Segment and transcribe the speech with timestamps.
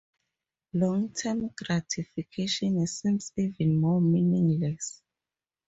[0.73, 5.03] Long-term gratification seems even more meaningless.